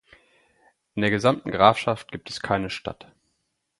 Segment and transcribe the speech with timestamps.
[0.95, 3.13] In der gesamten Grafschaft gibt es keine Stadt.